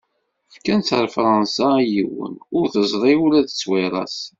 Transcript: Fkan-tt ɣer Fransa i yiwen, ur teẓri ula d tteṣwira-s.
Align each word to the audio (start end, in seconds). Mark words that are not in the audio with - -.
Fkan-tt 0.53 0.95
ɣer 0.95 1.07
Fransa 1.17 1.69
i 1.79 1.85
yiwen, 1.93 2.33
ur 2.57 2.65
teẓri 2.73 3.13
ula 3.23 3.39
d 3.41 3.45
tteṣwira-s. 3.47 4.17